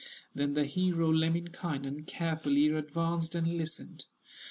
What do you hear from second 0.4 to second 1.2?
the hero,